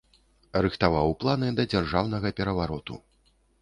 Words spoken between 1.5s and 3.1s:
да дзяржаўнага перавароту.